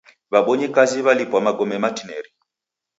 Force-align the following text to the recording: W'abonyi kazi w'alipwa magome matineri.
W'abonyi 0.31 0.67
kazi 0.75 0.97
w'alipwa 1.05 1.37
magome 1.45 1.75
matineri. 1.83 2.29